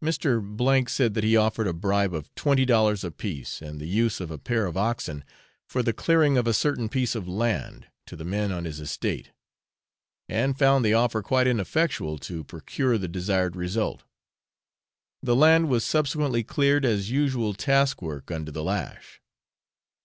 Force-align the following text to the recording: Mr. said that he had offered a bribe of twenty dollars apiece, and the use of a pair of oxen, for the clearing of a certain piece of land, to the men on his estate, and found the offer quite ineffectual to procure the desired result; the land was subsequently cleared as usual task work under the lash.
Mr. 0.00 0.88
said 0.88 1.14
that 1.14 1.24
he 1.24 1.32
had 1.32 1.40
offered 1.40 1.66
a 1.66 1.72
bribe 1.72 2.14
of 2.14 2.32
twenty 2.36 2.64
dollars 2.64 3.02
apiece, 3.02 3.60
and 3.60 3.80
the 3.80 3.88
use 3.88 4.20
of 4.20 4.30
a 4.30 4.38
pair 4.38 4.64
of 4.64 4.76
oxen, 4.76 5.24
for 5.68 5.82
the 5.82 5.92
clearing 5.92 6.38
of 6.38 6.46
a 6.46 6.52
certain 6.54 6.88
piece 6.88 7.16
of 7.16 7.26
land, 7.26 7.88
to 8.06 8.14
the 8.14 8.24
men 8.24 8.52
on 8.52 8.64
his 8.64 8.78
estate, 8.78 9.32
and 10.28 10.56
found 10.56 10.84
the 10.84 10.94
offer 10.94 11.20
quite 11.20 11.48
ineffectual 11.48 12.16
to 12.16 12.44
procure 12.44 12.96
the 12.96 13.08
desired 13.08 13.56
result; 13.56 14.04
the 15.20 15.34
land 15.34 15.68
was 15.68 15.82
subsequently 15.82 16.44
cleared 16.44 16.84
as 16.84 17.10
usual 17.10 17.52
task 17.52 18.00
work 18.00 18.30
under 18.30 18.52
the 18.52 18.62
lash. 18.62 19.20